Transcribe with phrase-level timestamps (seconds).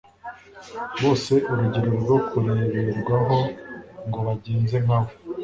[1.01, 3.37] bose urugero rwo kureberwaho
[4.07, 5.11] ngo bagenze nka we